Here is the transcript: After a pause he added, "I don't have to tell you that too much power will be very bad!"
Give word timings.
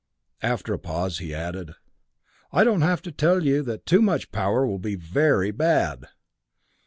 After 0.41 0.73
a 0.73 0.79
pause 0.79 1.19
he 1.19 1.31
added, 1.31 1.75
"I 2.51 2.63
don't 2.63 2.81
have 2.81 3.03
to 3.03 3.11
tell 3.11 3.45
you 3.45 3.61
that 3.61 3.85
too 3.85 4.01
much 4.01 4.31
power 4.31 4.65
will 4.65 4.79
be 4.79 4.95
very 4.95 5.51
bad!" 5.51 6.05